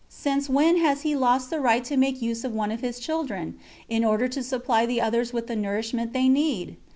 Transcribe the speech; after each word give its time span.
Since 0.09 0.49
when 0.49 0.77
has 0.77 1.03
He 1.03 1.15
lost 1.15 1.51
the 1.51 1.59
right 1.59 1.83
to 1.83 1.95
make 1.95 2.23
use 2.23 2.43
of 2.43 2.55
one 2.55 2.71
of 2.71 2.79
His 2.81 2.99
children, 2.99 3.59
in 3.87 4.03
order 4.03 4.27
to 4.29 4.41
supply 4.41 4.87
the 4.87 4.99
others 4.99 5.31
with 5.31 5.45
the 5.45 5.55
nourishment 5.55 6.11
they 6.11 6.27
need? 6.27 6.75